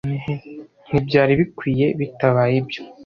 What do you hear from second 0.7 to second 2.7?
Ntibyari bikwiye bitabaye